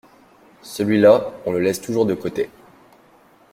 [0.63, 2.49] Celui-là, on le laisse toujours de côté.